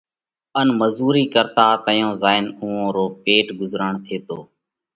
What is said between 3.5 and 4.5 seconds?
ڳُزروڻ ٿيتو۔